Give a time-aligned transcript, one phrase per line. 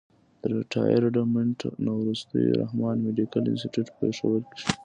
[0.41, 4.65] د ريټائرډ منټ نه وروستو رحمان مېډيکل انسټيتيوټ پيښور کښې